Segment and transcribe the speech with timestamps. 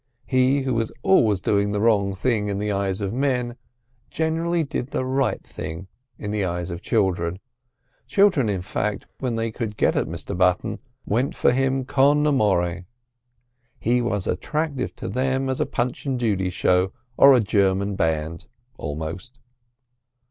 [0.25, 3.55] He who was always doing the wrong thing in the eyes of men,
[4.09, 7.37] generally did the right thing in the eyes of children.
[8.07, 12.87] Children, in fact, when they could get at Mr Button, went for him con amore.
[13.79, 17.95] He was as attractive to them as a Punch and Judy show or a German
[17.95, 19.37] band—almost.